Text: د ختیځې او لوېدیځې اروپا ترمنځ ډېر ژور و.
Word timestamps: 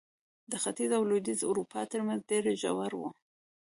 د 0.51 0.53
ختیځې 0.63 0.95
او 0.97 1.03
لوېدیځې 1.09 1.45
اروپا 1.47 1.79
ترمنځ 1.91 2.21
ډېر 2.29 2.43
ژور 2.61 2.91
و. 2.97 3.01